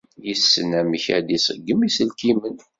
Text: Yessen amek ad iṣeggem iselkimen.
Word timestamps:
Yessen 0.27 0.69
amek 0.79 1.05
ad 1.17 1.27
iṣeggem 1.37 1.79
iselkimen. 1.87 2.57